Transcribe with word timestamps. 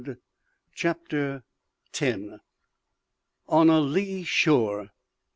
CHAPTER 0.73 1.43
TEN. 1.91 2.39
ON 3.47 3.69
A 3.69 3.79
LEE 3.79 4.23
SHORE. 4.23 4.89